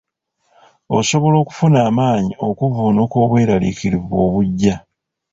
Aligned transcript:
Osobola 0.97 1.35
okufuna 1.43 1.77
amaanyi 1.89 2.33
okuvvuunuka 2.47 3.15
obweraliikirivu 3.25 4.11
obujja. 4.25 4.75